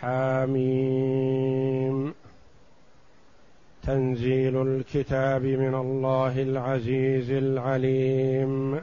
حاميم 0.00 1.66
تنزيل 3.82 4.62
الكتاب 4.62 5.44
من 5.44 5.74
الله 5.74 6.42
العزيز 6.42 7.30
العليم. 7.30 8.82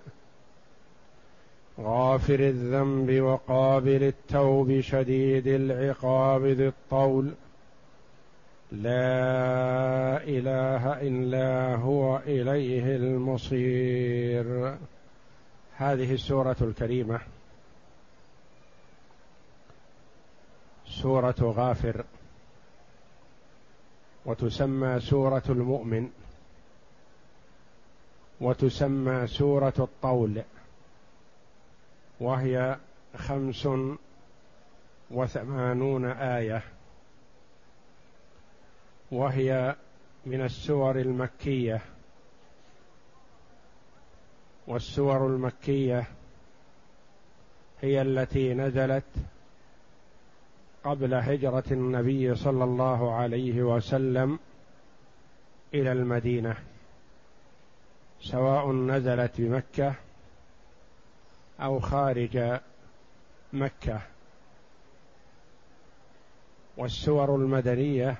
غافر 1.79 2.39
الذنب 2.39 3.21
وقابل 3.21 4.03
التوب 4.03 4.79
شديد 4.79 5.47
العقاب 5.47 6.45
ذي 6.45 6.67
الطول. 6.67 7.31
لا 8.71 10.23
إله 10.23 11.01
إلا 11.01 11.75
هو 11.75 12.17
إليه 12.17 12.95
المصير. 12.95 14.75
هذه 15.77 16.13
السورة 16.13 16.55
الكريمة. 16.61 17.19
سورة 21.03 21.35
غافر 21.41 22.05
وتسمى 24.25 24.99
سورة 24.99 25.43
المؤمن 25.49 26.09
وتسمى 28.41 29.27
سورة 29.27 29.73
الطول 29.79 30.43
وهي 32.19 32.77
خمس 33.17 33.67
وثمانون 35.11 36.05
آية 36.05 36.63
وهي 39.11 39.75
من 40.25 40.41
السور 40.41 40.99
المكية. 40.99 41.81
والسور 44.67 45.27
المكية 45.27 46.07
هي 47.81 48.01
التي 48.01 48.53
نزلت 48.53 49.32
قبل 50.83 51.13
هجرة 51.13 51.63
النبي 51.71 52.35
صلى 52.35 52.63
الله 52.63 53.13
عليه 53.15 53.63
وسلم 53.63 54.39
إلى 55.73 55.91
المدينة 55.91 56.55
سواء 58.21 58.71
نزلت 58.71 59.31
بمكة 59.37 59.93
أو 61.59 61.79
خارج 61.79 62.59
مكة. 63.53 64.01
والسور 66.77 67.35
المدنية 67.35 68.17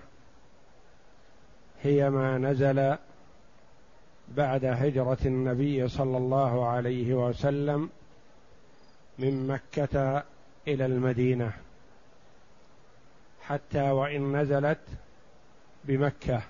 هي 1.82 2.10
ما 2.10 2.38
نزل 2.38 2.98
بعد 4.28 4.66
هجرة 4.66 5.18
النبي 5.26 5.88
صلى 5.88 6.18
الله 6.18 6.68
عليه 6.68 7.14
وسلم 7.14 7.90
من 9.20 9.48
مكة 9.48 10.24
إلى 10.68 10.86
المدينة. 10.86 11.54
حتى 13.48 13.82
وإن 13.92 14.38
نزلت 14.38 14.80
بمكة 15.84 16.42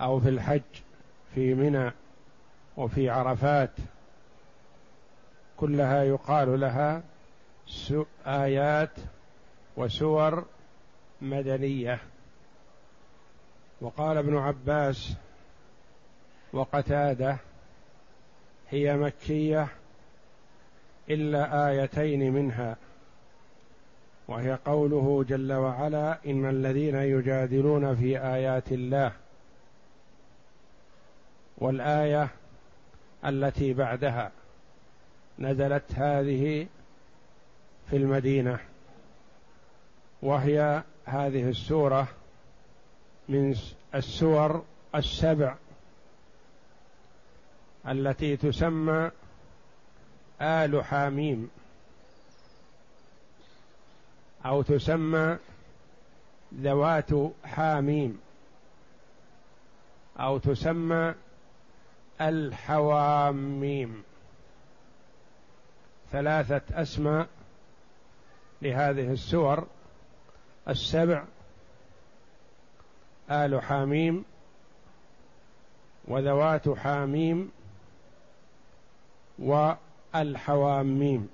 أو 0.00 0.20
في 0.20 0.28
الحج 0.28 0.62
في 1.34 1.54
منى 1.54 1.92
وفي 2.76 3.10
عرفات 3.10 3.70
كلها 5.56 6.02
يقال 6.02 6.60
لها 6.60 7.02
آيات 8.26 8.90
وسور 9.76 10.44
مدنية. 11.20 11.98
وقال 13.80 14.16
ابن 14.16 14.36
عباس 14.36 15.12
وقتادة 16.52 17.36
هي 18.70 18.96
مكية 18.96 19.68
إلا 21.10 21.68
آيتين 21.68 22.32
منها. 22.32 22.76
وهي 24.28 24.58
قوله 24.64 25.24
جل 25.28 25.52
وعلا 25.52 26.18
إن 26.26 26.48
الذين 26.48 26.94
يجادلون 26.94 27.96
في 27.96 28.18
آيات 28.18 28.72
الله 28.72 29.12
والآية 31.58 32.28
التي 33.24 33.72
بعدها 33.72 34.30
نزلت 35.38 35.92
هذه 35.94 36.66
في 37.90 37.96
المدينة 37.96 38.58
وهي 40.22 40.82
هذه 41.04 41.48
السورة 41.48 42.08
من 43.28 43.56
السور 43.94 44.64
السبع 44.94 45.54
التي 47.88 48.36
تسمى 48.36 49.10
آل 50.40 50.84
حاميم. 50.84 51.50
أو 54.46 54.62
تسمى 54.62 55.38
ذوات 56.54 57.10
حاميم. 57.44 58.20
أو 60.20 60.38
تسمى 60.38 61.14
الحواميم. 62.20 64.04
ثلاثة 66.12 66.82
أسماء 66.82 67.26
لهذه 68.62 69.12
السور. 69.12 69.66
السبع 70.68 71.24
آل 73.30 73.62
حاميم 73.62 74.24
وذوات 76.08 76.68
حاميم 76.68 77.52
والحواميم. 79.38 81.28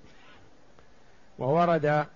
وورد 1.38 2.06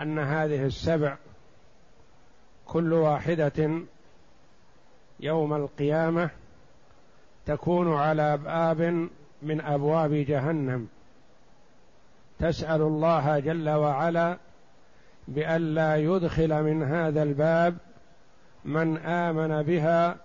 أن 0.00 0.18
هذه 0.18 0.66
السبع 0.66 1.16
كل 2.66 2.92
واحدة 2.92 3.80
يوم 5.20 5.54
القيامة 5.54 6.30
تكون 7.46 7.94
على 7.94 8.36
باب 8.36 9.08
من 9.42 9.60
أبواب 9.60 10.12
جهنم. 10.12 10.88
تسأل 12.38 12.82
الله 12.82 13.38
جل 13.38 13.70
وعلا 13.70 14.36
بألا 15.28 15.96
يدخل 15.96 16.62
من 16.62 16.82
هذا 16.82 17.22
الباب 17.22 17.76
من 18.64 18.98
آمن 18.98 19.62
بها 19.62 20.16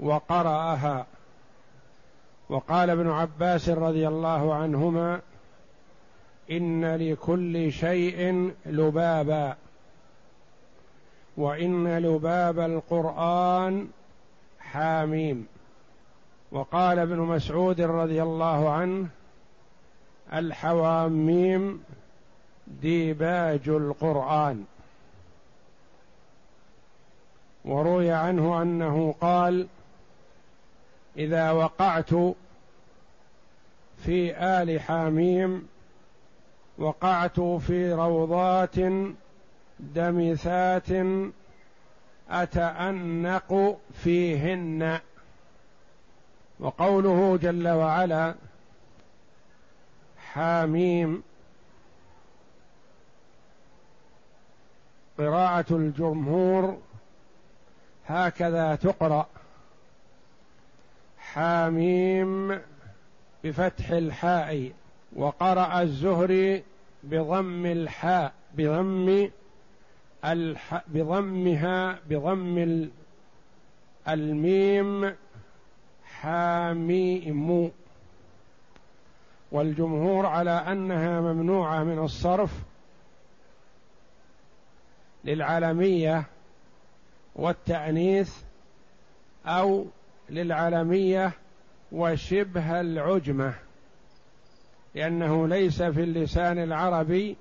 وقرأها. 0.00 1.06
وقال 2.48 2.90
ابن 2.90 3.10
عباس 3.10 3.68
رضي 3.68 4.08
الله 4.08 4.54
عنهما 4.54 5.20
إن 6.56 6.94
لكل 6.94 7.72
شيء 7.72 8.52
لبابا 8.66 9.56
وإن 11.36 11.98
لباب 11.98 12.58
القرآن 12.58 13.88
حاميم. 14.60 15.46
وقال 16.52 16.98
ابن 16.98 17.18
مسعود 17.18 17.80
رضي 17.80 18.22
الله 18.22 18.70
عنه 18.70 19.08
الحواميم 20.32 21.84
ديباج 22.66 23.68
القرآن. 23.68 24.64
وروي 27.64 28.10
عنه 28.10 28.62
أنه 28.62 29.14
قال 29.20 29.66
إذا 31.16 31.50
وقعت 31.50 32.10
في 34.04 34.36
آل 34.36 34.80
حاميم 34.80 35.68
وقعت 36.82 37.40
في 37.40 37.92
روضات 37.92 38.76
دمثات 39.80 40.88
أتأنق 42.30 43.78
فيهن. 43.94 45.00
وقوله 46.60 47.36
جل 47.36 47.68
وعلا 47.68 48.34
حاميم 50.32 51.22
قراءة 55.18 55.66
الجمهور 55.70 56.78
هكذا 58.06 58.74
تقرأ. 58.74 59.26
حاميم 61.18 62.60
بفتح 63.44 63.90
الحاء 63.90 64.72
وقرأ 65.16 65.82
الزهري 65.82 66.64
بضم 67.02 67.66
الحاء 67.66 68.32
بضم 68.54 69.28
الح 70.24 70.82
بضمها 70.88 71.98
بضم 72.10 72.88
الميم 74.08 75.14
حاميم. 76.04 77.70
والجمهور 79.52 80.26
على 80.26 80.50
أنها 80.50 81.20
ممنوعة 81.20 81.84
من 81.84 81.98
الصرف 81.98 82.50
للعالمية 85.24 86.24
والتأنيث 87.36 88.36
أو 89.46 89.86
للعالمية 90.30 91.32
وشبه 91.92 92.80
العجمة. 92.80 93.54
لأنه 94.94 95.48
ليس 95.48 95.82
في 95.82 96.02
اللسان 96.02 96.58
العربي 96.58 97.36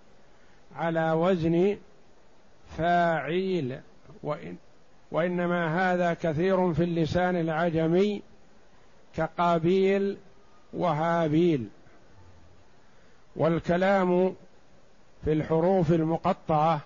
على 0.76 1.12
وزن 1.12 1.78
فاعيل 2.78 3.80
وإن 4.24 4.56
وإنما 5.12 5.92
هذا 5.94 6.14
كثير 6.14 6.74
في 6.74 6.84
اللسان 6.84 7.36
العجمي 7.36 8.22
كقابيل 9.16 10.18
وهابيل. 10.74 11.68
والكلام 13.36 14.36
في 15.26 15.34
الحروف 15.34 15.92
المقطعة 15.92 16.82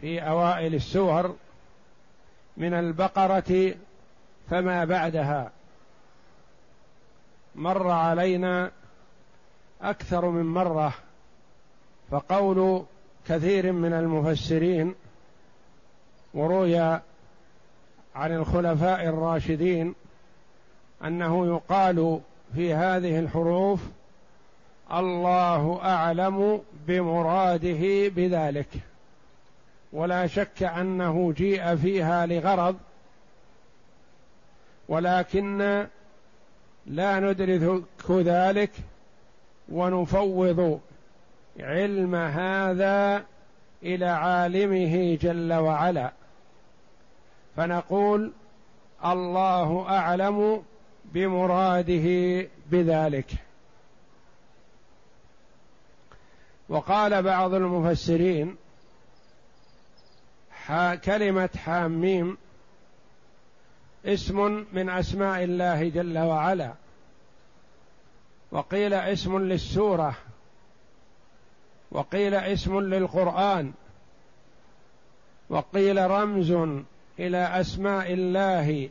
في 0.00 0.20
أوائل 0.20 0.74
السور 0.74 1.36
من 2.56 2.74
البقرة 2.74 3.74
فما 4.50 4.84
بعدها. 4.84 5.52
مر 7.54 7.90
علينا 7.90 8.70
أكثر 9.82 10.28
من 10.28 10.46
مرة 10.46 10.94
فقول 12.10 12.84
كثير 13.28 13.72
من 13.72 13.92
المفسرين 13.92 14.94
وروي 16.34 16.78
عن 18.14 18.34
الخلفاء 18.34 19.08
الراشدين 19.08 19.94
أنه 21.04 21.46
يقال 21.46 22.20
في 22.54 22.74
هذه 22.74 23.18
الحروف 23.18 23.80
الله 24.92 25.80
أعلم 25.82 26.60
بمراده 26.86 28.08
بذلك 28.08 28.68
ولا 29.92 30.26
شك 30.26 30.62
أنه 30.62 31.32
جيء 31.32 31.76
فيها 31.76 32.26
لغرض 32.26 32.76
ولكن 34.88 35.86
لا 36.86 37.20
ندرك 37.20 37.82
ذلك 38.10 38.70
ونفوض 39.68 40.80
علم 41.60 42.14
هذا 42.14 43.24
إلى 43.82 44.06
عالمه 44.06 45.14
جل 45.14 45.52
وعلا. 45.52 46.12
فنقول 47.56 48.32
الله 49.04 49.88
أعلم 49.88 50.64
بمراده 51.04 52.06
بذلك. 52.70 53.30
وقال 56.68 57.22
بعض 57.22 57.54
المفسرين 57.54 58.56
كلمة 61.04 61.50
حاميم 61.56 62.38
اسم 64.06 64.64
من 64.72 64.90
أسماء 64.90 65.44
الله 65.44 65.88
جل 65.88 66.18
وعلا. 66.18 66.72
وقيل 68.52 68.94
اسم 68.94 69.38
للسورة 69.38 70.14
وقيل 71.90 72.34
اسم 72.34 72.80
للقرآن 72.80 73.72
وقيل 75.50 76.10
رمز 76.10 76.50
إلى 77.18 77.60
أسماء 77.60 78.12
الله 78.12 78.90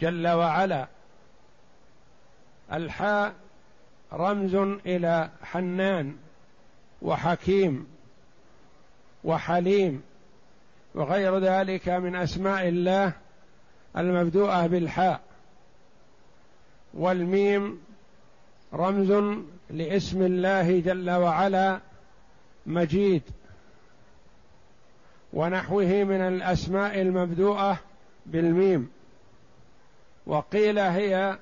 جل 0.00 0.28
وعلا. 0.28 0.86
الحاء 2.72 3.34
رمز 4.12 4.54
إلى 4.86 5.30
حنان 5.42 6.16
وحكيم 7.02 7.86
وحليم 9.24 10.02
وغير 10.94 11.38
ذلك 11.38 11.88
من 11.88 12.16
أسماء 12.16 12.68
الله 12.68 13.12
المبدوءة 13.96 14.66
بالحاء 14.66 15.20
والميم 16.94 17.89
رمز 18.74 19.36
لاسم 19.70 20.22
الله 20.22 20.80
جل 20.80 21.10
وعلا 21.10 21.80
مجيد 22.66 23.22
ونحوه 25.32 25.84
من 25.84 26.20
الأسماء 26.20 27.00
المبدوءة 27.00 27.78
بالميم. 28.26 28.90
وقيل 30.26 30.78
هي 30.78 31.38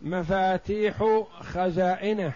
مفاتيح 0.00 1.24
خزائنه 1.40 2.32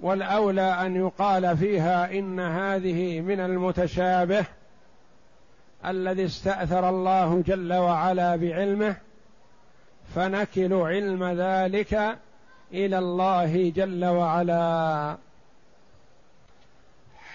والأولى 0.00 0.86
أن 0.86 0.96
يقال 0.96 1.56
فيها 1.56 2.18
إن 2.18 2.40
هذه 2.40 3.20
من 3.20 3.40
المتشابه 3.40 4.44
الذي 5.86 6.24
استأثر 6.24 6.88
الله 6.88 7.42
جل 7.46 7.72
وعلا 7.72 8.36
بعلمه 8.36 8.96
فنكل 10.14 10.74
علم 10.74 11.24
ذلك 11.24 12.18
إلى 12.72 12.98
الله 12.98 13.70
جل 13.70 14.04
وعلا. 14.04 15.16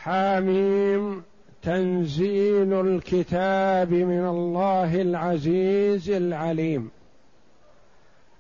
حاميم 0.02 1.24
تنزيل 1.64 2.74
الكتاب 2.74 3.92
من 3.92 4.26
الله 4.28 5.02
العزيز 5.02 6.10
العليم. 6.10 6.92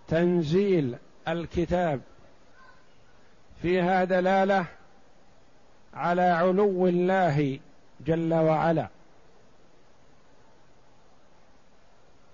تنزيل 0.08 0.96
الكتاب. 1.28 2.02
فيها 3.62 4.04
دلاله 4.04 4.66
على 5.94 6.22
علو 6.22 6.88
الله 6.88 7.60
جل 8.06 8.34
وعلا. 8.34 8.88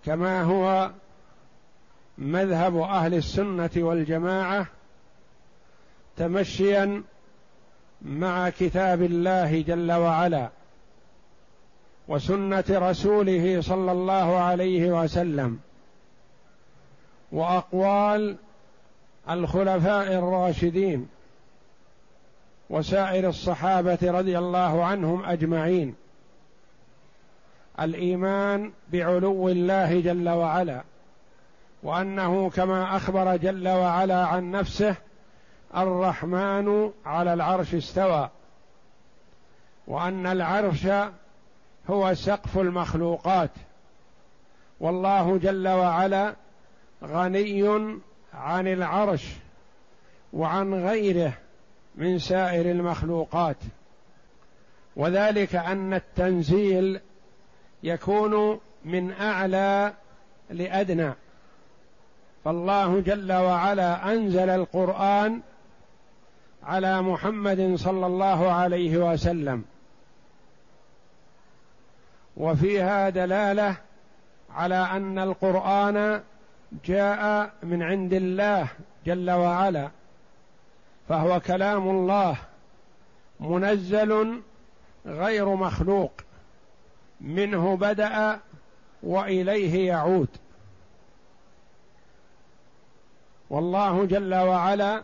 كما 0.05 0.41
هو 0.43 0.91
مذهب 2.21 2.77
أهل 2.77 3.13
السنة 3.13 3.69
والجماعة 3.77 4.67
تمشيا 6.17 7.03
مع 8.01 8.49
كتاب 8.49 9.01
الله 9.01 9.61
جل 9.61 9.91
وعلا 9.91 10.49
وسنة 12.07 12.63
رسوله 12.69 13.61
صلى 13.61 13.91
الله 13.91 14.37
عليه 14.37 15.01
وسلم 15.03 15.59
وأقوال 17.31 18.35
الخلفاء 19.29 20.13
الراشدين 20.13 21.07
وسائر 22.69 23.29
الصحابة 23.29 23.99
رضي 24.03 24.37
الله 24.37 24.85
عنهم 24.85 25.25
أجمعين. 25.25 25.95
الإيمان 27.79 28.71
بعلو 28.93 29.49
الله 29.49 30.01
جل 30.01 30.29
وعلا. 30.29 30.83
وأنه 31.83 32.49
كما 32.49 32.95
أخبر 32.95 33.35
جل 33.35 33.67
وعلا 33.67 34.25
عن 34.25 34.51
نفسه 34.51 34.95
الرحمن 35.77 36.91
على 37.05 37.33
العرش 37.33 37.75
استوى 37.75 38.29
وأن 39.87 40.25
العرش 40.25 40.87
هو 41.89 42.13
سقف 42.13 42.57
المخلوقات 42.57 43.51
والله 44.79 45.37
جل 45.37 45.67
وعلا 45.67 46.35
غني 47.03 47.99
عن 48.33 48.67
العرش 48.67 49.27
وعن 50.33 50.73
غيره 50.73 51.33
من 51.95 52.19
سائر 52.19 52.71
المخلوقات. 52.71 53.57
وذلك 54.95 55.55
أن 55.55 55.93
التنزيل 55.93 56.99
يكون 57.83 58.59
من 58.85 59.11
أعلى 59.11 59.93
لأدنى. 60.49 61.13
فالله 62.45 62.99
جل 62.99 63.33
وعلا 63.33 64.13
أنزل 64.13 64.49
القرآن 64.49 65.41
على 66.63 67.01
محمد 67.01 67.75
صلى 67.75 68.05
الله 68.05 68.51
عليه 68.51 69.11
وسلم. 69.11 69.63
وفيها 72.37 73.09
دلالة 73.09 73.75
على 74.49 74.75
أن 74.75 75.19
القرآن 75.19 76.23
جاء 76.85 77.53
من 77.63 77.83
عند 77.83 78.13
الله 78.13 78.67
جل 79.05 79.31
وعلا 79.31 79.89
فهو 81.09 81.39
كلام 81.39 81.89
الله 81.89 82.37
منزل 83.39 84.41
غير 85.05 85.55
مخلوق 85.55 86.11
منه 87.21 87.77
بدأ 87.77 88.39
وإليه 89.03 89.87
يعود. 89.87 90.29
والله 93.51 94.05
جل 94.05 94.35
وعلا 94.35 95.03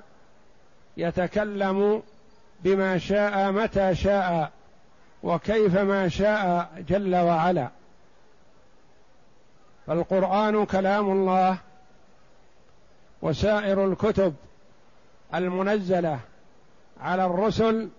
يتكلم 0.98 2.04
بما 2.64 2.98
شاء 2.98 3.52
متى 3.52 3.96
شاء 3.96 4.52
وكيف 5.24 5.78
ما 5.78 6.10
شاء 6.10 6.72
جل 6.90 7.16
وعلا. 7.16 7.70
فالقرآن 9.88 10.66
كلام 10.66 11.12
الله 11.12 11.58
وسائر 13.22 13.86
الكتب 13.86 14.34
المنزلة 15.36 16.20
على 17.02 17.26
الرسل 17.26 17.90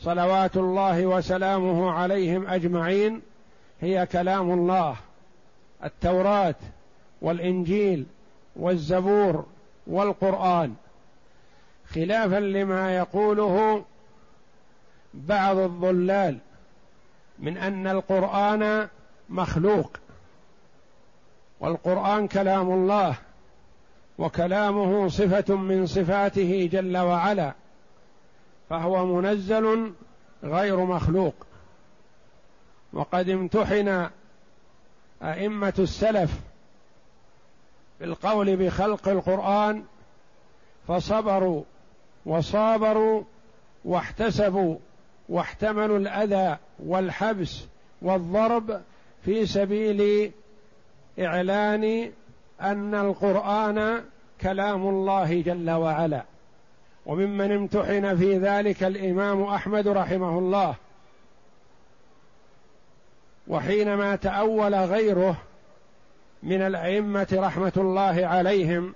صلوات 0.00 0.56
الله 0.56 1.06
وسلامه 1.06 1.90
عليهم 1.92 2.46
أجمعين 2.46 3.22
هي 3.80 4.06
كلام 4.06 4.50
الله. 4.50 4.96
التوراة 5.84 6.54
والإنجيل 7.22 8.06
والزبور 8.56 9.46
والقرآن 9.86 10.74
خلافا 11.94 12.40
لما 12.40 12.96
يقوله 12.96 13.84
بعض 15.14 15.56
الضلال 15.56 16.38
من 17.38 17.56
أن 17.56 17.86
القرآن 17.86 18.88
مخلوق 19.28 19.96
والقرآن 21.60 22.28
كلام 22.28 22.70
الله 22.70 23.16
وكلامه 24.18 25.08
صفة 25.08 25.56
من 25.56 25.86
صفاته 25.86 26.68
جل 26.72 26.96
وعلا 26.96 27.52
فهو 28.70 29.06
منزل 29.06 29.92
غير 30.44 30.76
مخلوق 30.84 31.34
وقد 32.92 33.28
امتحن 33.28 34.10
أئمة 35.22 35.74
السلف 35.78 36.40
بالقول 38.02 38.56
بخلق 38.56 39.08
القرآن 39.08 39.84
فصبروا 40.88 41.62
وصابروا 42.26 43.22
واحتسبوا 43.84 44.76
واحتملوا 45.28 45.98
الأذى 45.98 46.56
والحبس 46.86 47.64
والضرب 48.02 48.82
في 49.24 49.46
سبيل 49.46 50.32
إعلان 51.18 52.12
أن 52.60 52.94
القرآن 52.94 54.04
كلام 54.40 54.88
الله 54.88 55.42
جل 55.42 55.70
وعلا. 55.70 56.24
وممن 57.06 57.52
امتحن 57.52 58.16
في 58.16 58.38
ذلك 58.38 58.84
الإمام 58.84 59.42
أحمد 59.42 59.88
رحمه 59.88 60.38
الله 60.38 60.74
وحينما 63.48 64.16
تأول 64.16 64.74
غيره 64.74 65.36
من 66.42 66.62
الأئمة 66.62 67.28
رحمة 67.32 67.72
الله 67.76 68.26
عليهم 68.26 68.94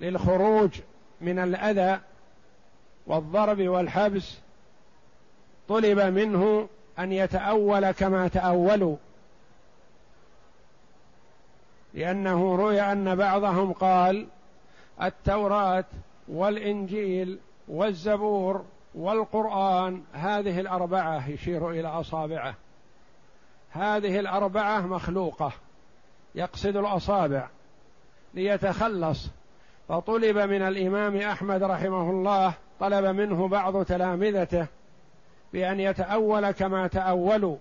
للخروج 0.00 0.70
من 1.20 1.38
الأذى 1.38 2.00
والضرب 3.06 3.60
والحبس 3.60 4.38
طلب 5.68 6.00
منه 6.00 6.68
أن 6.98 7.12
يتأول 7.12 7.90
كما 7.90 8.28
تأولوا. 8.28 8.96
لأنه 11.94 12.56
روي 12.56 12.80
أن 12.80 13.14
بعضهم 13.14 13.72
قال 13.72 14.26
التوراة 15.02 15.84
والإنجيل 16.28 17.38
والزبور 17.68 18.64
والقرآن 18.94 20.02
هذه 20.12 20.60
الأربعة 20.60 21.28
يشير 21.28 21.70
إلى 21.70 21.88
أصابعه. 21.88 22.54
هذه 23.70 24.20
الأربعة 24.20 24.80
مخلوقة. 24.80 25.52
يقصد 26.34 26.76
الأصابع 26.76 27.48
ليتخلص. 28.34 29.28
فطلب 29.88 30.38
من 30.38 30.62
الإمام 30.62 31.16
أحمد 31.16 31.62
رحمه 31.62 32.10
الله 32.10 32.54
طلب 32.80 33.04
منه 33.04 33.48
بعض 33.48 33.84
تلامذته 33.84 34.66
بأن 35.52 35.80
يتأول 35.80 36.50
كما 36.50 36.86
تأولوا. 36.86 37.56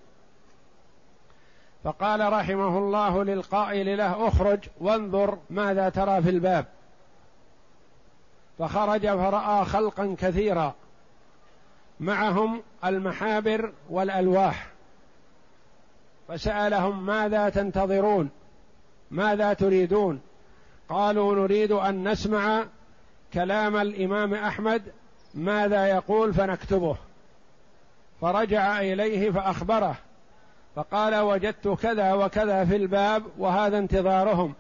فقال 1.83 2.33
رحمه 2.33 2.77
الله 2.77 3.23
للقائل 3.23 3.97
له 3.97 4.27
اخرج 4.27 4.59
وانظر 4.79 5.37
ماذا 5.49 5.89
ترى 5.89 6.21
في 6.21 6.29
الباب. 6.29 6.65
فخرج 8.59 9.01
فرأى 9.01 9.65
خلقا 9.65 10.15
كثيرا 10.19 10.73
معهم 11.99 12.61
المحابر 12.85 13.73
والألواح. 13.89 14.67
فسألهم 16.27 17.05
ماذا 17.05 17.49
تنتظرون؟ 17.49 18.29
ماذا 19.11 19.53
تريدون؟ 19.53 20.21
قالوا 20.89 21.35
نريد 21.35 21.71
أن 21.71 22.07
نسمع 22.07 22.65
كلام 23.33 23.75
الإمام 23.75 24.33
أحمد 24.33 24.81
ماذا 25.33 25.85
يقول 25.87 26.33
فنكتبه. 26.33 26.97
فرجع 28.21 28.81
إليه 28.81 29.31
فأخبره 29.31 29.95
فقال 30.75 31.15
وجدت 31.15 31.67
كذا 31.67 32.13
وكذا 32.13 32.65
في 32.65 32.75
الباب 32.75 33.23
وهذا 33.37 33.77
انتظارهم. 33.77 34.53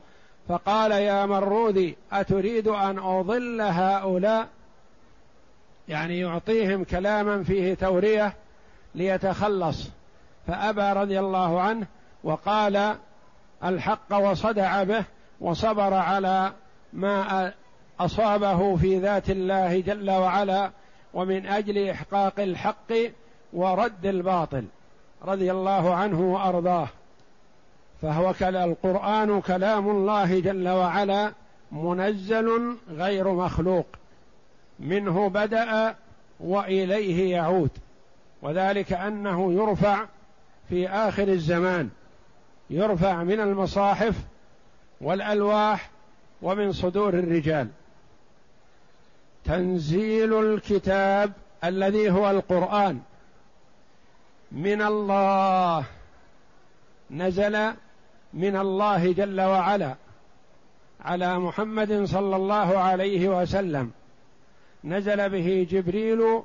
فقال 0.49 0.91
يا 0.91 1.25
مروذي 1.25 1.95
أتريد 2.11 2.67
أن 2.67 2.99
أضل 2.99 3.61
هؤلاء؟ 3.61 4.47
يعني 5.87 6.19
يعطيهم 6.19 6.83
كلاما 6.83 7.43
فيه 7.43 7.73
تورية 7.73 8.33
ليتخلص. 8.95 9.89
فأبى 10.47 10.99
رضي 10.99 11.19
الله 11.19 11.61
عنه 11.61 11.87
وقال 12.23 12.95
الحق 13.63 14.13
وصدع 14.13 14.83
به 14.83 15.03
وصبر 15.41 15.93
على 15.93 16.51
ما 16.93 17.51
أصابه 17.99 18.75
في 18.75 18.99
ذات 18.99 19.29
الله 19.29 19.81
جل 19.81 20.11
وعلا 20.11 20.71
ومن 21.13 21.45
أجل 21.45 21.89
إحقاق 21.89 22.39
الحق 22.39 22.93
ورد 23.53 24.05
الباطل 24.05 24.65
رضي 25.25 25.51
الله 25.51 25.95
عنه 25.95 26.21
وأرضاه. 26.21 26.87
فهو 28.01 28.33
القرآن 28.63 29.41
كلام 29.41 29.89
الله 29.89 30.39
جل 30.39 30.69
وعلا 30.69 31.31
منزل 31.71 32.77
غير 32.89 33.33
مخلوق. 33.33 33.85
منه 34.79 35.29
بدأ 35.29 35.95
وإليه 36.39 37.31
يعود. 37.31 37.71
وذلك 38.41 38.93
أنه 38.93 39.53
يرفع 39.53 40.05
في 40.69 40.89
آخر 40.89 41.27
الزمان. 41.27 41.89
يرفع 42.69 43.23
من 43.23 43.39
المصاحف 43.39 44.15
والألواح 45.01 45.89
ومن 46.41 46.71
صدور 46.71 47.13
الرجال. 47.13 47.67
تنزيل 49.45 50.33
الكتاب 50.33 51.33
الذي 51.63 52.09
هو 52.09 52.29
القرآن. 52.29 52.99
من 54.51 54.81
الله. 54.81 55.85
نزل 57.11 57.73
من 58.33 58.55
الله 58.55 59.13
جل 59.13 59.41
وعلا 59.41 59.95
على 61.01 61.39
محمد 61.39 62.03
صلى 62.03 62.35
الله 62.35 62.77
عليه 62.77 63.41
وسلم. 63.41 63.91
نزل 64.83 65.29
به 65.29 65.67
جبريل 65.71 66.43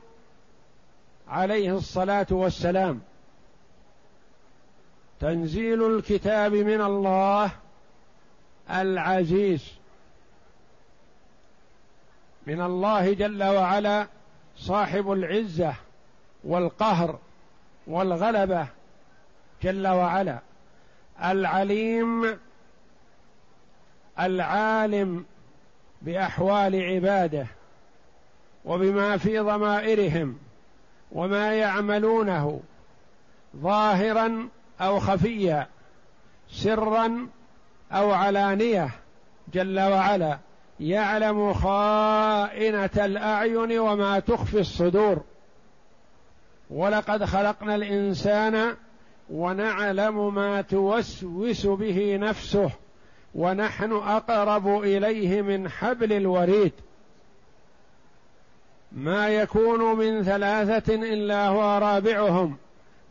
عليه 1.28 1.76
الصلاة 1.76 2.26
والسلام. 2.31 3.00
تنزيل 5.21 5.97
الكتاب 5.97 6.54
من 6.54 6.80
الله 6.80 7.50
العزيز. 8.71 9.73
من 12.47 12.61
الله 12.61 13.12
جل 13.12 13.42
وعلا 13.42 14.06
صاحب 14.56 15.12
العزة 15.12 15.75
والقهر 16.44 17.18
والغلبة 17.87 18.66
جل 19.62 19.87
وعلا. 19.87 20.38
العليم 21.25 22.38
العالم 24.21 25.25
بأحوال 26.02 26.83
عباده 26.83 27.47
وبما 28.64 29.16
في 29.16 29.38
ضمائرهم 29.38 30.38
وما 31.12 31.54
يعملونه 31.54 32.61
ظاهرا 33.56 34.49
أو 34.81 35.00
خفيا 35.00 35.66
سرا 36.50 37.28
أو 37.93 38.12
علانية 38.12 38.90
جل 39.54 39.81
وعلا 39.81 40.38
يعلم 40.81 41.52
خائنة 41.52 42.90
الأعين 42.97 43.78
وما 43.78 44.19
تخفي 44.19 44.61
الصدور. 44.61 45.23
ولقد 46.71 47.25
خلقنا 47.25 47.75
الإنسان 47.75 48.76
ونعلم 49.31 50.35
ما 50.35 50.61
توسوس 50.61 51.66
به 51.66 52.16
نفسه 52.16 52.71
ونحن 53.35 53.93
أقرب 53.93 54.83
إليه 54.83 55.43
من 55.43 55.69
حبل 55.69 56.12
الوريد. 56.12 56.73
ما 58.93 59.28
يكون 59.28 59.99
من 59.99 60.23
ثلاثة 60.23 60.95
إلا 60.95 61.49
هو 61.49 61.78
رابعهم. 61.78 62.57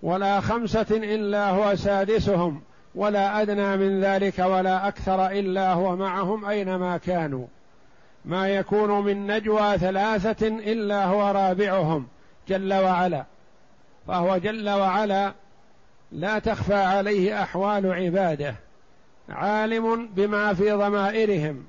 ولا 0.04 0.40
خمسة 0.40 0.86
إلا 0.92 1.50
هو 1.50 1.76
سادسهم 1.76 2.62
ولا 2.96 3.42
أدنى 3.42 3.78
من 3.78 4.02
ذلك 4.02 4.40
ولا 4.40 4.88
أكثر 4.88 5.28
إلا 5.28 5.74
هو 5.74 5.96
معهم 5.96 6.46
أينما 6.46 6.98
كانوا. 6.98 7.46
ما 8.26 8.50
يكون 8.50 9.06
من 9.06 9.28
نجوى 9.28 9.78
ثلاثة 9.78 10.48
إلا 10.48 11.06
هو 11.06 11.32
رابعهم 11.32 12.08
جل 12.48 12.74
وعلا. 12.74 13.24
فهو 14.08 14.38
جل 14.38 14.70
وعلا 14.70 15.34
لا 16.12 16.40
تخفى 16.40 16.76
عليه 16.76 17.42
أحوال 17.44 17.94
عباده. 17.94 18.56
عالم 19.30 20.10
بما 20.16 20.54
في 20.54 20.72
ضمائرهم 20.72 21.64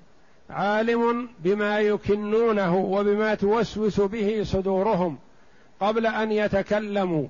عالم 0.50 1.29
بما 1.38 1.81
يكنونه 1.81 2.76
وبما 2.76 3.35
توسوس 3.35 4.00
به 4.00 4.43
صدورهم 4.45 5.19
قبل 5.81 6.07
أن 6.07 6.33
يتكلموا. 6.33 7.26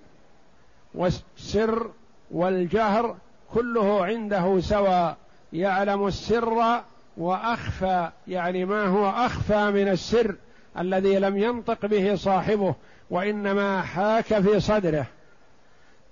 والسر 0.94 1.90
والجهر 2.30 3.16
كله 3.54 4.04
عنده 4.04 4.60
سواء 4.60 5.16
يعلم 5.52 6.06
السر 6.06 6.82
وأخفى 7.16 8.10
يعني 8.28 8.64
ما 8.64 8.86
هو 8.86 9.10
أخفى 9.10 9.70
من 9.70 9.88
السر 9.88 10.34
الذي 10.78 11.18
لم 11.18 11.38
ينطق 11.38 11.86
به 11.86 12.14
صاحبه 12.14 12.74
وإنما 13.10 13.82
حاك 13.82 14.40
في 14.40 14.60
صدره. 14.60 15.06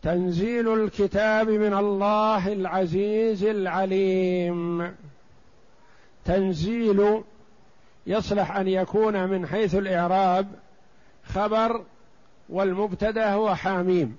تنزيل 0.03 0.83
الكتاب 0.83 1.49
من 1.49 1.75
الله 1.75 2.53
العزيز 2.53 3.45
العليم. 3.45 4.95
تنزيل 6.25 7.23
يصلح 8.07 8.57
أن 8.57 8.69
يكون 8.69 9.29
من 9.29 9.47
حيث 9.47 9.75
الإعراب 9.75 10.47
خبر 11.25 11.85
والمبتدا 12.49 13.33
هو 13.33 13.55
حاميم. 13.55 14.17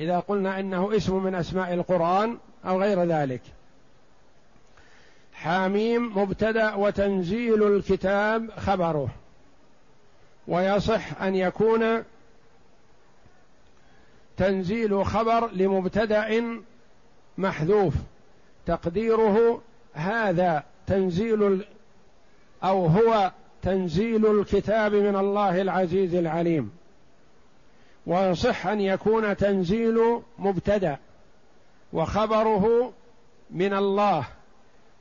إذا 0.00 0.18
قلنا 0.18 0.60
إنه 0.60 0.96
اسم 0.96 1.24
من 1.24 1.34
أسماء 1.34 1.74
القرآن 1.74 2.38
أو 2.64 2.80
غير 2.80 3.04
ذلك. 3.04 3.40
حاميم 5.34 6.18
مبتدأ 6.18 6.74
وتنزيل 6.74 7.76
الكتاب 7.76 8.50
خبره. 8.50 9.08
ويصح 10.48 11.22
أن 11.22 11.34
يكون 11.34 12.02
تنزيل 14.36 15.04
خبر 15.06 15.50
لمبتدأ 15.52 16.42
محذوف. 17.38 17.94
تقديره 18.66 19.62
هذا 19.94 20.64
تنزيل 20.86 21.64
أو 22.64 22.86
هو 22.86 23.32
تنزيل 23.62 24.40
الكتاب 24.40 24.94
من 24.94 25.16
الله 25.16 25.62
العزيز 25.62 26.14
العليم. 26.14 26.75
ويصح 28.06 28.66
أن 28.66 28.80
يكون 28.80 29.36
تنزيل 29.36 30.20
مبتدأ 30.38 30.98
وخبره 31.92 32.92
من 33.50 33.74
الله. 33.74 34.24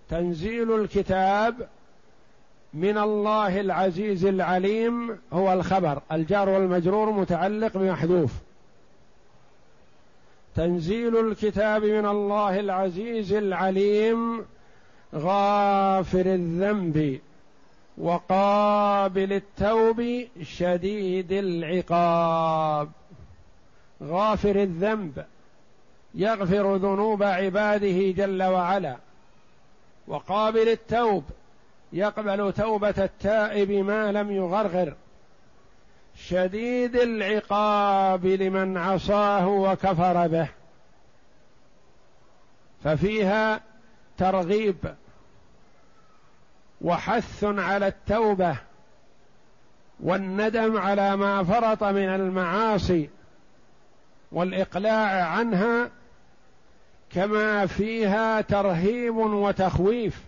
تنزيل 0.09 0.81
الكتاب 0.81 1.67
من 2.73 2.97
الله 2.97 3.61
العزيز 3.61 4.25
العليم 4.25 5.19
هو 5.33 5.53
الخبر. 5.53 6.01
الجار 6.11 6.49
والمجرور 6.49 7.11
متعلق 7.11 7.77
بمحذوف. 7.77 8.31
تنزيل 10.55 11.27
الكتاب 11.27 11.83
من 11.83 12.05
الله 12.05 12.59
العزيز 12.59 13.33
العليم 13.33 14.45
غافر 15.15 16.25
الذنب. 16.25 17.19
وقابل 17.97 19.33
التوب 19.33 20.25
شديد 20.43 21.31
العقاب. 21.31 22.89
غافر 24.03 24.55
الذنب 24.55 25.25
يغفر 26.15 26.75
ذنوب 26.75 27.23
عباده 27.23 28.11
جل 28.11 28.43
وعلا. 28.43 28.97
وقابل 30.07 30.69
التوب 30.69 31.23
يقبل 31.93 32.53
توبة 32.53 32.93
التائب 32.97 33.71
ما 33.71 34.11
لم 34.11 34.31
يغرغر. 34.31 34.93
شديد 36.15 36.95
العقاب 36.95 38.25
لمن 38.25 38.77
عصاه 38.77 39.47
وكفر 39.47 40.27
به. 40.27 40.47
ففيها 42.83 43.61
ترغيب. 44.17 44.95
وحث 46.81 47.43
على 47.43 47.87
التوبة 47.87 48.57
والندم 49.99 50.77
على 50.77 51.15
ما 51.15 51.43
فرط 51.43 51.83
من 51.83 52.09
المعاصي 52.09 53.09
والإقلاع 54.31 55.27
عنها 55.27 55.89
كما 57.09 57.65
فيها 57.65 58.41
ترهيب 58.41 59.15
وتخويف 59.15 60.21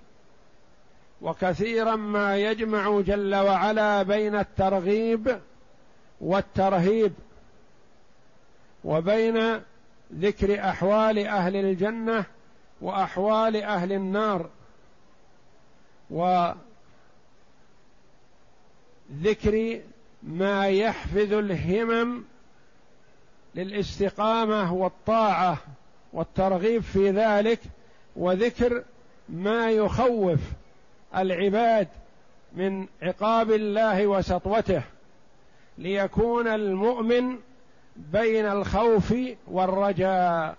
وكثيرا 1.22 1.96
ما 1.96 2.38
يجمع 2.38 3.02
جل 3.02 3.36
وعلا 3.36 4.04
بين 4.04 4.36
الترغيب 4.36 5.40
والترهيب 6.22 7.14
وبين 8.84 9.62
ذكر 10.14 10.70
أحوال 10.70 11.28
أهل 11.28 11.56
الجنة 11.56 12.26
وأحوال 12.82 13.56
أهل 13.56 13.94
النار. 13.94 14.50
وذكر 16.10 16.56
ما 20.24 20.68
يحفز 20.68 21.32
الهمم 21.34 22.24
للاستقامة 23.56 24.74
والطاعة 24.74 25.58
والترغيب 26.14 26.82
في 26.82 27.12
ذلك 27.12 27.60
وذكر 28.16 28.84
ما 29.30 29.72
يخوف 29.72 30.40
العباد 31.16 31.88
من 32.54 32.88
عقاب 33.02 33.52
الله 33.52 34.08
وسطوته 34.08 34.82
ليكون 35.78 36.48
المؤمن 36.48 37.38
بين 37.96 38.46
الخوف 38.46 39.14
والرجاء. 39.48 40.58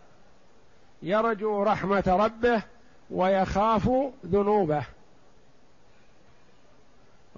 يرجو 1.03 1.63
رحمة 1.63 2.05
ربه 2.07 2.63
ويخاف 3.11 3.91
ذنوبه. 4.27 4.83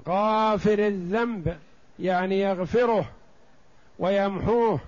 غافر 0.08 0.78
الذنب 0.78 1.58
يعني 1.98 2.40
يغفره 2.40 3.04
ويمحوه 3.98 4.80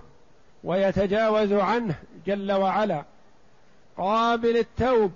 ويتجاوز 0.63 1.53
عنه 1.53 1.95
جل 2.25 2.51
وعلا. 2.51 3.03
قابل 3.97 4.57
التوب 4.57 5.11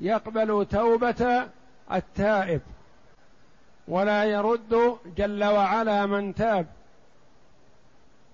يقبل 0.00 0.66
توبة 0.70 1.46
التائب. 1.92 2.60
ولا 3.88 4.24
يرد 4.24 4.96
جل 5.16 5.44
وعلا 5.44 6.06
من 6.06 6.34
تاب 6.34 6.66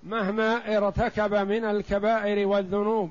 مهما 0.03 0.77
ارتكب 0.77 1.35
من 1.35 1.65
الكبائر 1.65 2.49
والذنوب. 2.49 3.11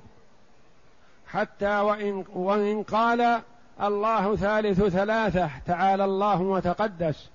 حتى 1.28 1.80
وإن, 1.80 2.26
وإن 2.34 2.84
قال 2.84 3.42
الله 3.82 4.36
ثالث 4.36 4.84
ثلاثة 4.84 5.50
تعالى 5.66 6.06
الله 6.06 6.42
وتقدس 6.42 7.30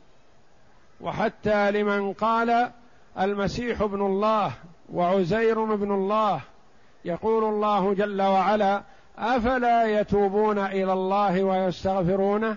وحتى 1.01 1.71
لمن 1.71 2.13
قال 2.13 2.71
المسيح 3.19 3.81
ابن 3.83 4.07
الله 4.07 4.53
وعزير 4.93 5.75
ابن 5.75 5.93
الله 5.93 6.41
يقول 7.05 7.45
الله 7.45 7.95
جل 7.95 8.23
وعلا 8.23 8.83
أفلا 9.19 10.01
يتوبون 10.01 10.59
إلى 10.59 10.93
الله 10.93 11.43
ويستغفرونه؟ 11.43 12.57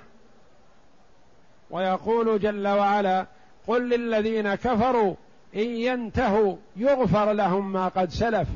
ويقول 1.72 2.40
جل 2.40 2.68
وعلا 2.68 3.26
قل 3.68 3.90
للذين 3.90 4.56
كفروا 4.56 5.16
إن 5.56 5.62
ينتهوا 5.62 6.56
يغفر 6.76 7.32
لهم 7.32 7.74
ما 7.74 7.88
قد 7.88 8.10
سلف. 8.10 8.48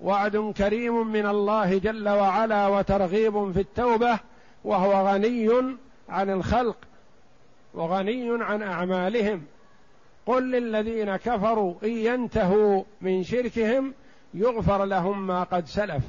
وعد 0.00 0.36
كريم 0.56 1.06
من 1.06 1.26
الله 1.26 1.78
جل 1.78 2.08
وعلا 2.08 2.66
وترغيب 2.66 3.52
في 3.52 3.60
التوبة 3.60 4.18
وهو 4.64 5.08
غني 5.08 5.76
عن 6.08 6.30
الخلق. 6.30 6.76
وغني 7.78 8.44
عن 8.44 8.62
أعمالهم. 8.62 9.42
قل 10.26 10.50
للذين 10.50 11.16
كفروا 11.16 11.74
إن 11.84 11.88
ينتهوا 11.88 12.82
من 13.00 13.22
شركهم 13.22 13.94
يغفر 14.34 14.84
لهم 14.84 15.26
ما 15.26 15.42
قد 15.42 15.66
سلف. 15.66 16.02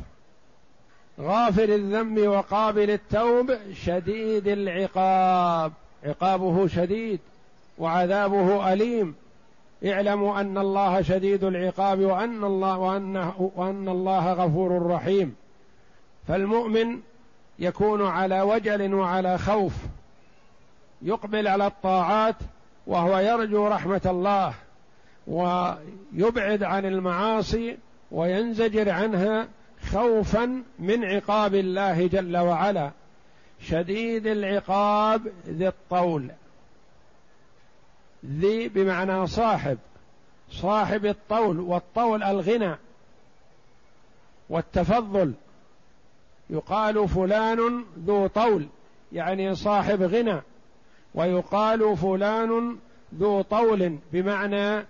غافر 1.19 1.63
الذنب 1.63 2.27
وقابل 2.27 2.89
التوب 2.89 3.53
شديد 3.73 4.47
العقاب. 4.47 5.71
عقابه 6.05 6.67
شديد 6.67 7.19
وعذابه 7.77 8.73
أليم. 8.73 9.15
اعلموا 9.85 10.41
أن 10.41 10.57
الله 10.57 11.01
شديد 11.01 11.43
العقاب 11.43 11.99
وأن 11.99 12.43
الله 12.43 12.77
وأنه 12.77 13.51
وأن 13.55 13.89
الله 13.89 14.33
غفور 14.33 14.87
رحيم. 14.87 15.35
فالمؤمن 16.27 16.99
يكون 17.59 18.05
على 18.05 18.41
وجل 18.41 18.93
وعلى 18.93 19.37
خوف. 19.37 19.73
يقبل 21.01 21.47
على 21.47 21.67
الطاعات 21.67 22.35
وهو 22.87 23.19
يرجو 23.19 23.67
رحمة 23.67 24.01
الله 24.05 24.53
ويبعد 25.27 26.63
عن 26.63 26.85
المعاصي 26.85 27.77
وينزجر 28.11 28.89
عنها 28.89 29.47
خوفا 29.91 30.63
من 30.79 31.05
عقاب 31.05 31.55
الله 31.55 32.07
جل 32.07 32.37
وعلا. 32.37 32.91
شديد 33.61 34.27
العقاب 34.27 35.27
ذي 35.47 35.67
الطول. 35.67 36.31
ذي 38.25 38.67
بمعنى 38.67 39.27
صاحب. 39.27 39.77
صاحب 40.51 41.05
الطول 41.05 41.59
والطول 41.59 42.23
الغنى 42.23 42.75
والتفضل. 44.49 45.33
يقال 46.49 47.09
فلان 47.09 47.85
ذو 48.05 48.27
طول 48.27 48.67
يعني 49.11 49.55
صاحب 49.55 50.01
غنى. 50.01 50.41
ويقال 51.15 51.97
فلان 51.97 52.77
ذو 53.15 53.41
طول 53.41 53.97
بمعنى 54.13 54.85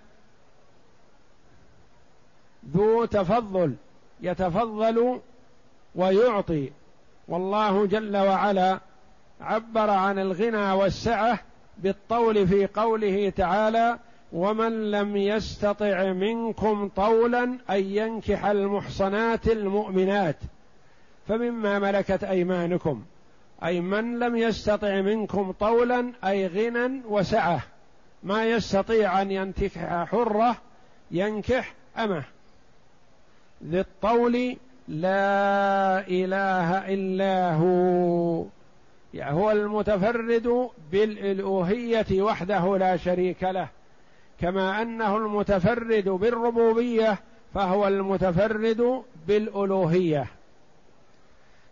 ذو 2.76 3.04
تفضل 3.04 3.74
يتفضل 4.20 5.20
ويعطي. 5.94 6.70
والله 7.28 7.86
جل 7.86 8.16
وعلا 8.16 8.80
عبر 9.40 9.90
عن 9.90 10.18
الغنى 10.18 10.72
والسعة 10.72 11.38
بالطول 11.78 12.48
في 12.48 12.66
قوله 12.66 13.30
تعالى 13.30 13.98
ومن 14.32 14.90
لم 14.90 15.16
يستطع 15.16 16.12
منكم 16.12 16.88
طولا 16.88 17.44
أن 17.70 17.84
ينكح 17.84 18.44
المحصنات 18.44 19.48
المؤمنات 19.48 20.36
فمما 21.28 21.78
ملكت 21.78 22.24
أيمانكم. 22.24 23.02
أي 23.64 23.80
من 23.80 24.18
لم 24.18 24.36
يستطع 24.36 25.00
منكم 25.00 25.52
طولا 25.52 26.12
أي 26.24 26.46
غنى 26.46 27.02
وسعة 27.08 27.62
ما 28.22 28.44
يستطيع 28.44 29.22
أن 29.22 29.30
ينتكح 29.30 30.04
حرة 30.04 30.56
ينكح 31.10 31.74
أمة. 31.98 32.24
ذي 33.64 33.80
الطول 33.80 34.56
لا 34.88 36.08
إله 36.08 36.94
إلا 36.94 37.54
هو. 37.54 38.44
يعني 39.14 39.36
هو 39.36 39.50
المتفرد 39.50 40.68
بالإلوهية 40.92 42.22
وحده 42.22 42.76
لا 42.78 42.96
شريك 42.96 43.42
له 43.42 43.68
كما 44.40 44.82
أنه 44.82 45.16
المتفرد 45.16 46.08
بالربوبية 46.08 47.18
فهو 47.54 47.88
المتفرد 47.88 49.02
بالألوهية. 49.28 50.26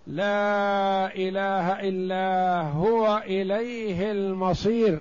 لا 0.08 1.14
إله 1.14 1.80
إلا 1.80 2.60
هو 2.62 3.22
إليه 3.26 4.10
المصير 4.10 5.00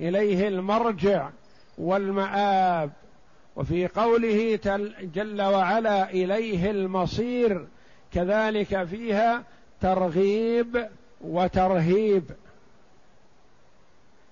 إليه 0.00 0.48
المرجع 0.48 1.30
والمآب. 1.78 2.90
وفي 3.56 3.86
قوله 3.86 4.58
جل 5.00 5.42
وعلا 5.42 6.10
إليه 6.10 6.70
المصير 6.70 7.66
كذلك 8.12 8.84
فيها 8.84 9.44
ترغيب 9.80 10.88
وترهيب. 11.20 12.24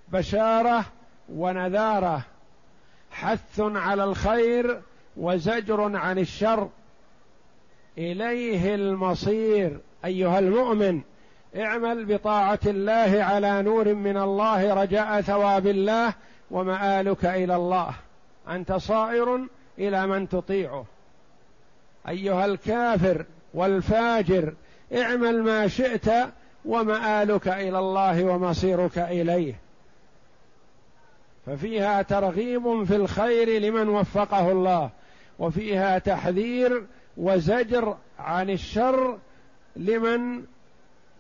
بشارة 0.09 0.85
ونذارة 1.33 2.23
حث 3.11 3.61
على 3.61 4.05
الخير 4.05 4.81
وزجر 5.17 5.97
عن 5.97 6.19
الشر 6.19 6.69
إليه 7.99 8.75
المصير. 8.75 9.81
أيها 10.05 10.39
المؤمن 10.39 11.01
اعمل 11.57 12.05
بطاعة 12.05 12.59
الله 12.67 13.23
على 13.23 13.63
نور 13.63 13.95
من 13.95 14.17
الله 14.17 14.75
رجاء 14.75 15.21
ثواب 15.21 15.67
الله 15.67 16.15
ومآلك 16.51 17.25
إلى 17.25 17.57
الله. 17.57 17.95
أنت 18.49 18.73
صائر 18.73 19.41
إلى 19.79 20.07
من 20.07 20.29
تطيعه. 20.29 20.85
أيها 22.09 22.45
الكافر 22.45 23.25
والفاجر 23.55 24.55
اعمل 24.95 25.43
ما 25.43 25.69
شئت 25.69 26.11
ومآلك 26.65 27.49
إلى 27.49 27.79
الله 27.79 28.25
ومصيرك 28.25 28.99
إليه. 28.99 29.55
ففيها 31.47 32.03
ترغيب 32.03 32.85
في 32.85 32.97
الخير 32.97 33.61
لمن 33.61 33.89
وفقه 33.89 34.53
الله 34.53 34.91
وفيها 35.39 35.99
تحذير 35.99 36.85
وزجر 37.17 37.97
عن 38.19 38.51
الشر 38.51 39.19
لمن 39.77 40.45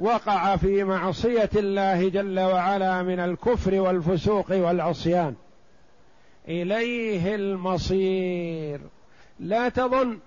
وقع 0.00 0.56
في 0.56 0.84
معصية 0.84 1.50
الله 1.56 2.08
جل 2.08 2.40
وعلا 2.40 3.02
من 3.02 3.20
الكفر 3.20 3.80
والفسوق 3.80 4.50
والعصيان. 4.50 5.34
إليه 6.48 7.34
المصير. 7.34 8.80
لا 9.40 9.68
تظن 9.68 10.18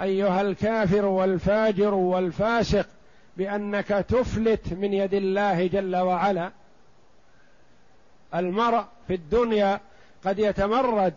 أيها 0.00 0.40
الكافر 0.40 1.04
والفاجر 1.04 1.94
والفاسق 1.94 2.86
بأنك 3.36 3.88
تفلت 3.88 4.72
من 4.72 4.92
يد 4.92 5.14
الله 5.14 5.66
جل 5.66 5.96
وعلا. 5.96 6.50
المرء 8.34 8.84
في 9.06 9.14
الدنيا 9.14 9.80
قد 10.24 10.38
يتمرد 10.38 11.14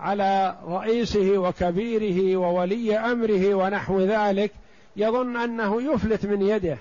على 0.00 0.56
رئيسه 0.64 1.38
وكبيره 1.38 2.36
وولي 2.36 2.98
أمره 2.98 3.54
ونحو 3.54 4.00
ذلك 4.00 4.52
يظن 4.96 5.36
أنه 5.36 5.82
يفلت 5.82 6.26
من 6.26 6.42
يده. 6.42 6.78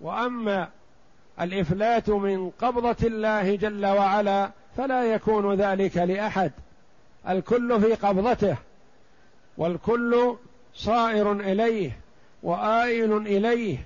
وأما 0.00 0.68
الإفلات 1.40 2.10
من 2.10 2.50
قبضة 2.50 2.96
الله 3.06 3.56
جل 3.56 3.86
وعلا 3.86 4.50
فلا 4.76 5.04
يكون 5.04 5.54
ذلك 5.54 5.96
لأحد. 5.96 6.52
الكل 7.28 7.80
في 7.80 7.94
قبضته 7.94 8.56
والكل 9.58 10.36
صائر 10.74 11.32
إليه 11.32 11.98
وآئل 12.42 13.12
إليه 13.12 13.78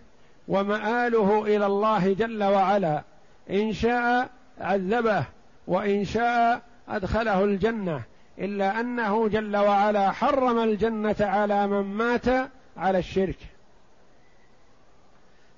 ومآله 0.48 1.44
إلى 1.44 1.66
الله 1.66 2.12
جل 2.12 2.44
وعلا. 2.44 3.02
إن 3.50 3.72
شاء 3.72 4.30
عذبه 4.60 5.24
وإن 5.66 6.04
شاء 6.04 6.62
أدخله 6.88 7.44
الجنة. 7.44 8.02
إلا 8.38 8.80
أنه 8.80 9.28
جل 9.28 9.56
وعلا 9.56 10.10
حرم 10.10 10.58
الجنة 10.58 11.16
على 11.20 11.66
من 11.66 11.82
مات 11.82 12.50
على 12.76 12.98
الشرك. 12.98 13.38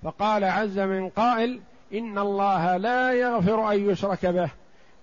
فقال 0.02 0.44
عز 0.44 0.78
من 0.78 1.08
قائل 1.08 1.60
إن 1.94 2.18
الله 2.18 2.76
لا 2.76 3.12
يغفر 3.12 3.72
أن 3.72 3.90
يشرك 3.90 4.26
به 4.26 4.50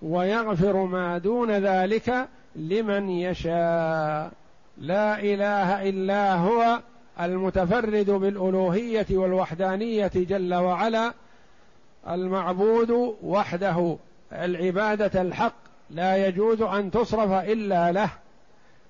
ويغفر 0.02 0.76
ما 0.76 1.18
دون 1.18 1.50
ذلك 1.50 2.28
لمن 2.56 3.10
يشاء. 3.10 4.32
لا 4.78 5.20
إله 5.20 5.88
إلا 5.88 6.34
هو 6.34 6.80
المتفرد 7.20 8.10
بالألوهية 8.10 9.06
والوحدانية 9.10 10.10
جل 10.14 10.54
وعلا 10.54 11.12
المعبود 12.08 13.16
وحده 13.22 13.96
العبادة 14.32 15.22
الحق 15.22 15.54
لا 15.90 16.26
يجوز 16.26 16.62
أن 16.62 16.90
تصرف 16.90 17.30
إلا 17.32 17.92
له. 17.92 18.10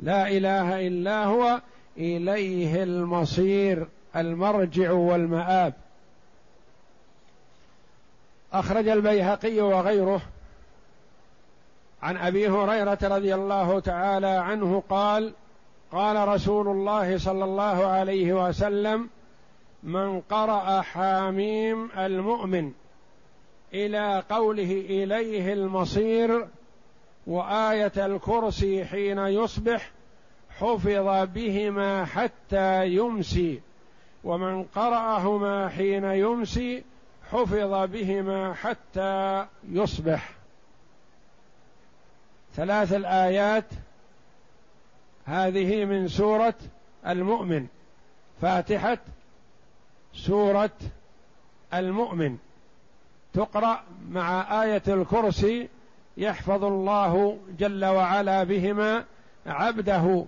لا 0.01 0.29
إله 0.29 0.87
إلا 0.87 1.25
هو 1.25 1.61
إليه 1.99 2.83
المصير 2.83 3.87
المرجع 4.17 4.93
والمآب. 4.93 5.75
أخرج 8.53 8.89
البيهقي 8.89 9.61
وغيره 9.61 10.21
عن 12.03 12.17
أبي 12.17 12.49
هريرة 12.49 12.99
رضي 13.03 13.35
الله 13.35 13.81
تعالى 13.81 14.27
عنه 14.27 14.83
قال 14.89 15.33
قال 15.93 16.29
رسول 16.29 16.69
الله 16.69 17.19
صلى 17.19 17.45
الله 17.45 17.87
عليه 17.87 18.47
وسلم 18.49 19.09
من 19.83 20.21
قرأ 20.21 20.81
حاميم 20.81 21.91
المؤمن 21.99 22.73
إلى 23.75 24.23
قوله 24.31 24.85
إليه 24.89 25.53
المصير 25.53 26.47
وآية 27.27 27.93
الكرسي 27.97 28.85
حين 28.85 29.19
يصبح 29.19 29.91
حفظ 30.61 31.29
بهما 31.35 32.05
حتى 32.05 32.87
يمسي. 32.87 33.61
ومن 34.25 34.65
قرأهما 34.65 35.69
حين 35.69 36.05
يمسي 36.05 36.85
حفظ 37.31 37.91
بهما 37.91 38.55
حتى 38.55 39.47
يصبح. 39.69 40.31
ثلاث 42.57 42.93
الآيات 42.93 43.65
هذه 45.25 45.85
من 45.85 46.09
سورة 46.09 46.55
المؤمن. 47.07 47.67
فاتحة 48.43 48.99
سورة 50.15 50.71
المؤمن. 51.75 52.39
تقرأ 53.35 53.83
مع 54.11 54.63
آية 54.63 54.83
الكرسي 54.89 55.69
يحفظ 56.17 56.65
الله 56.65 57.39
جل 57.59 57.85
وعلا 57.85 58.45
بهما 58.45 59.05
عبده. 59.47 60.25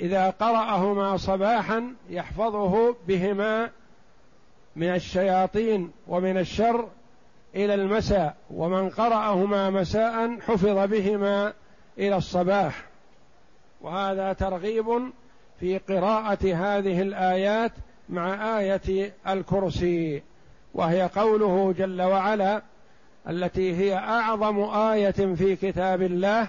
إذا 0.00 0.30
قرأهما 0.30 1.16
صباحا 1.16 1.94
يحفظه 2.10 2.96
بهما 3.08 3.70
من 4.76 4.94
الشياطين 4.94 5.90
ومن 6.08 6.38
الشر 6.38 6.88
إلى 7.54 7.74
المساء 7.74 8.36
ومن 8.50 8.90
قرأهما 8.90 9.70
مساء 9.70 10.40
حفظ 10.40 10.90
بهما 10.90 11.52
إلى 11.98 12.16
الصباح. 12.16 12.84
وهذا 13.80 14.32
ترغيب 14.32 15.10
في 15.60 15.78
قراءة 15.78 16.54
هذه 16.54 17.02
الآيات 17.02 17.72
مع 18.08 18.58
آية 18.58 19.12
الكرسي 19.28 20.22
وهي 20.74 21.10
قوله 21.16 21.74
جل 21.78 22.02
وعلا 22.02 22.62
التي 23.28 23.74
هي 23.76 23.94
أعظم 23.94 24.60
آية 24.60 25.10
في 25.10 25.56
كتاب 25.56 26.02
الله 26.02 26.48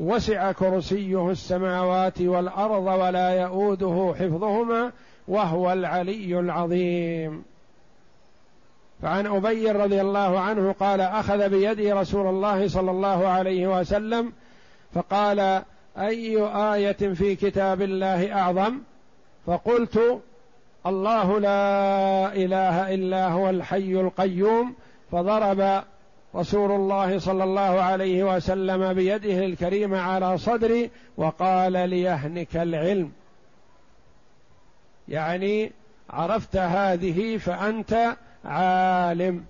وسع 0.00 0.52
كرسيه 0.52 1.30
السماوات 1.30 2.20
والأرض 2.20 2.86
ولا 2.86 3.34
يئوده 3.34 4.14
حفظهما 4.18 4.92
وهو 5.28 5.72
العلي 5.72 6.40
العظيم. 6.40 7.44
فعن 9.02 9.26
أبي 9.26 9.70
رضي 9.70 10.00
الله 10.00 10.40
عنه 10.40 10.72
قال 10.72 11.00
أخذ 11.00 11.48
بيدي 11.48 11.92
رسول 11.92 12.26
الله 12.26 12.68
صلى 12.68 12.90
الله 12.90 13.28
عليه 13.28 13.80
وسلم 13.80 14.32
فقال 14.94 15.62
أي 15.98 16.42
آية 16.74 17.14
في 17.14 17.36
كتاب 17.36 17.82
الله 17.82 18.32
أعظم؟ 18.32 18.78
فقلت 19.46 20.20
الله 20.86 21.40
لا 21.40 22.34
إله 22.34 22.94
إلا 22.94 23.28
هو 23.28 23.50
الحي 23.50 24.00
القيوم. 24.00 24.74
فضرب 25.12 25.82
رسول 26.34 26.70
الله 26.70 27.18
صلى 27.18 27.44
الله 27.44 27.60
عليه 27.60 28.36
وسلم 28.36 28.92
بيده 28.92 29.44
الكريمة 29.44 30.00
على 30.00 30.38
صدري 30.38 30.90
وقال 31.16 31.72
ليهنك 31.72 32.56
العلم. 32.56 33.12
يعني 35.08 35.72
عرفت 36.10 36.56
هذه 36.56 37.36
فأنت 37.36 38.16
عالم. 38.44 39.44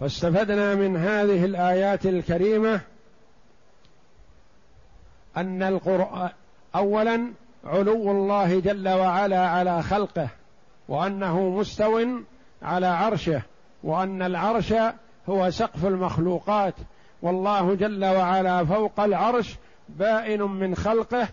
فاستفدنا 0.00 0.74
من 0.74 0.96
هذه 0.96 1.44
الآيات 1.44 2.06
الكريمة 2.06 2.80
أن 5.36 5.62
القرآن 5.62 6.30
اولا 6.74 7.32
علو 7.64 8.10
الله 8.10 8.60
جل 8.60 8.88
وعلا 8.88 9.48
على 9.48 9.82
خلقه 9.82 10.28
وأنه 10.88 11.50
مستو 11.50 12.06
على 12.62 12.86
عرشه 12.86 13.42
وأن 13.82 14.22
العرش 14.22 14.74
هو 15.28 15.50
سقف 15.50 15.86
المخلوقات 15.86 16.74
والله 17.22 17.74
جل 17.74 18.04
وعلا 18.04 18.64
فوق 18.64 19.00
العرش 19.00 19.56
بائن 19.88 20.42
من 20.42 20.74
خلقه 20.74 21.28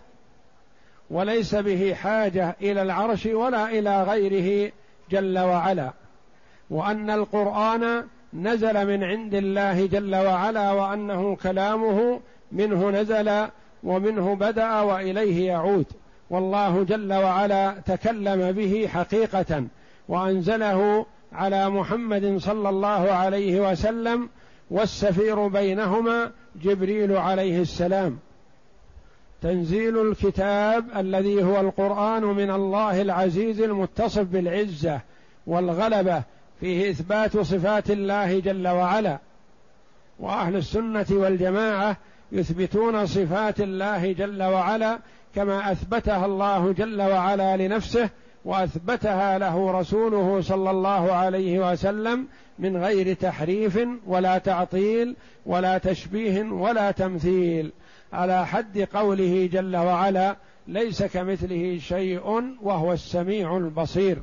وليس 1.10 1.54
به 1.54 1.94
حاجة 1.94 2.56
إلى 2.62 2.82
العرش 2.82 3.26
ولا 3.26 3.68
إلى 3.68 4.02
غيره 4.02 4.72
جل 5.10 5.38
وعلا. 5.38 5.90
وأن 6.70 7.10
القرآن 7.10 8.04
نزل 8.34 8.86
من 8.86 9.04
عند 9.04 9.34
الله 9.34 9.86
جل 9.86 10.14
وعلا 10.14 10.72
وأنه 10.72 11.36
كلامه 11.36 12.20
منه 12.52 12.90
نزل 12.90 13.46
ومنه 13.84 14.34
بدأ 14.34 14.80
وإليه 14.80 15.46
يعود. 15.46 15.86
والله 16.30 16.84
جل 16.84 17.12
وعلا 17.12 17.74
تكلم 17.86 18.52
به 18.52 18.88
حقيقة 18.88 19.64
وأنزله 20.08 21.06
على 21.32 21.70
محمد 21.70 22.38
صلى 22.38 22.68
الله 22.68 23.12
عليه 23.12 23.70
وسلم 23.70 24.28
والسفير 24.70 25.46
بينهما 25.46 26.30
جبريل 26.62 27.16
عليه 27.16 27.60
السلام. 27.60 28.18
تنزيل 29.42 30.10
الكتاب 30.10 30.84
الذي 30.96 31.42
هو 31.42 31.60
القرآن 31.60 32.22
من 32.22 32.50
الله 32.50 33.02
العزيز 33.02 33.60
المتصف 33.60 34.22
بالعزة 34.22 35.00
والغلبة 35.46 36.22
فيه 36.60 36.90
إثبات 36.90 37.38
صفات 37.38 37.90
الله 37.90 38.40
جل 38.40 38.68
وعلا. 38.68 39.18
وأهل 40.18 40.56
السنة 40.56 41.06
والجماعة 41.10 41.96
يثبتون 42.32 43.06
صفات 43.06 43.60
الله 43.60 44.12
جل 44.12 44.42
وعلا 44.42 44.98
كما 45.34 45.72
أثبتها 45.72 46.26
الله 46.26 46.72
جل 46.72 47.02
وعلا 47.02 47.56
لنفسه 47.56 48.10
وأثبتها 48.44 49.38
له 49.38 49.80
رسوله 49.80 50.40
صلى 50.40 50.70
الله 50.70 51.12
عليه 51.12 51.72
وسلم 51.72 52.26
من 52.58 52.76
غير 52.76 53.14
تحريف 53.14 53.78
ولا 54.06 54.38
تعطيل 54.38 55.16
ولا 55.46 55.78
تشبيه 55.78 56.42
ولا 56.42 56.90
تمثيل. 56.90 57.72
على 58.12 58.46
حد 58.46 58.78
قوله 58.94 59.48
جل 59.52 59.76
وعلا 59.76 60.36
ليس 60.68 61.02
كمثله 61.02 61.78
شيء 61.78 62.54
وهو 62.62 62.92
السميع 62.92 63.56
البصير. 63.56 64.18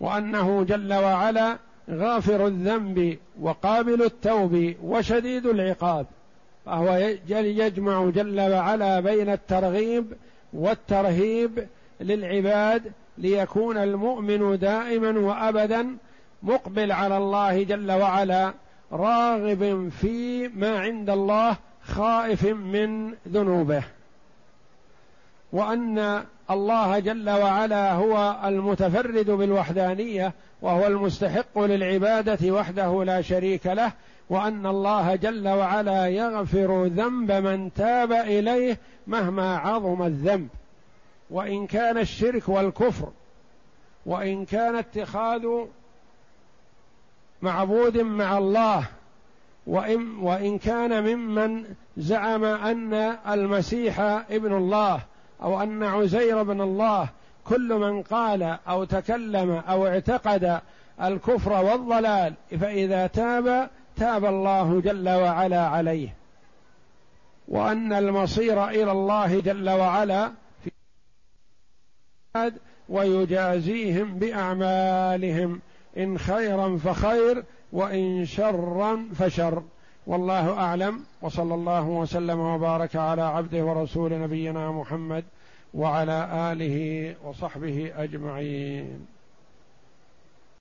وأنه 0.00 0.64
جل 0.64 0.94
وعلا 0.94 1.58
غافر 1.90 2.46
الذنب 2.46 3.18
وقابل 3.40 4.02
التوب 4.02 4.74
وشديد 4.82 5.46
العقاب. 5.46 6.06
فهو 6.66 6.96
يجمع 7.28 8.10
جل 8.10 8.40
وعلا 8.40 9.00
بين 9.00 9.28
الترغيب 9.28 10.12
والترهيب 10.52 11.66
للعباد 12.00 12.92
ليكون 13.18 13.76
المؤمن 13.76 14.58
دائما 14.58 15.18
وأبدا 15.18 15.96
مقبل 16.42 16.92
على 16.92 17.16
الله 17.16 17.62
جل 17.62 17.92
وعلا 17.92 18.52
راغب 18.92 19.90
في 20.00 20.48
ما 20.48 20.78
عند 20.78 21.10
الله 21.10 21.56
خائف 21.82 22.44
من 22.44 23.14
ذنوبه. 23.28 23.82
وأن 25.52 26.22
الله 26.50 26.98
جل 26.98 27.30
وعلا 27.30 27.92
هو 27.92 28.36
المتفرد 28.44 29.30
بالوحدانية 29.30 30.32
وهو 30.62 30.86
المستحق 30.86 31.58
للعبادة 31.58 32.52
وحده 32.52 33.04
لا 33.04 33.22
شريك 33.22 33.66
له 33.66 33.92
وأن 34.30 34.66
الله 34.66 35.16
جل 35.16 35.48
وعلا 35.48 36.06
يغفر 36.06 36.86
ذنب 36.86 37.32
من 37.32 37.72
تاب 37.72 38.12
إليه 38.12 38.78
مهما 39.06 39.56
عظم 39.56 40.02
الذنب. 40.02 40.48
وإن 41.32 41.66
كان 41.66 41.98
الشرك 41.98 42.48
والكفر 42.48 43.08
وإن 44.06 44.44
كان 44.44 44.76
اتخاذ 44.76 45.46
معبود 47.42 47.98
مع 47.98 48.38
الله 48.38 48.86
وإن, 49.66 50.18
وإن 50.18 50.58
كان 50.58 51.14
ممن 51.14 51.64
زعم 51.96 52.44
أن 52.44 52.94
المسيح 53.28 54.00
ابن 54.30 54.56
الله 54.56 55.00
أو 55.42 55.62
أن 55.62 55.82
عزير 55.82 56.42
بن 56.42 56.60
الله 56.60 57.08
كل 57.44 57.74
من 57.74 58.02
قال 58.02 58.58
أو 58.68 58.84
تكلم 58.84 59.50
أو 59.50 59.86
اعتقد 59.86 60.60
الكفر 61.02 61.64
والضلال 61.64 62.34
فإذا 62.60 63.06
تاب 63.06 63.70
تاب 63.96 64.24
الله 64.24 64.80
جل 64.80 65.08
وعلا 65.08 65.66
عليه. 65.66 66.14
وأن 67.48 67.92
المصير 67.92 68.68
إلى 68.68 68.92
الله 68.92 69.40
جل 69.40 69.70
وعلا 69.70 70.32
في 72.32 72.52
ويجازيهم 72.88 74.18
بأعمالهم. 74.18 75.60
إن 75.98 76.18
خيرا 76.18 76.76
فخير 76.76 77.44
وإن 77.72 78.24
شرا 78.24 79.08
فشر. 79.14 79.62
والله 80.06 80.52
أعلم. 80.52 81.00
وصلى 81.22 81.54
الله 81.54 81.88
وسلم 81.88 82.38
وبارك 82.38 82.96
على 82.96 83.22
عبده 83.22 83.64
ورسول 83.64 84.20
نبينا 84.20 84.72
محمد 84.72 85.24
وعلى 85.74 86.52
آله 86.52 87.14
وصحبه 87.24 87.92
أجمعين. 87.96 89.11